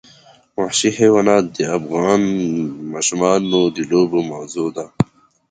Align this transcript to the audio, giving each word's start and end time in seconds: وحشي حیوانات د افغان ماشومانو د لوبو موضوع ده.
وحشي 0.59 0.89
حیوانات 0.99 1.45
د 1.57 1.59
افغان 1.77 2.21
ماشومانو 2.93 3.59
د 3.75 3.77
لوبو 3.91 4.19
موضوع 4.31 4.69
ده. 4.77 4.85